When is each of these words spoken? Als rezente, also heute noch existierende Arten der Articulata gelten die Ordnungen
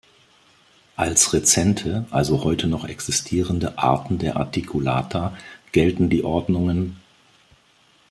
Als 0.95 1.31
rezente, 1.31 2.07
also 2.09 2.43
heute 2.43 2.65
noch 2.67 2.85
existierende 2.85 3.77
Arten 3.77 4.17
der 4.17 4.35
Articulata 4.35 5.37
gelten 5.73 6.09
die 6.09 6.23
Ordnungen 6.23 6.99